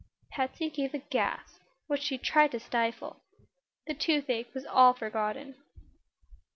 [0.31, 3.21] Patsy gave a gasp, which she tried to stifle.
[3.85, 5.53] The toothache was all forgotten.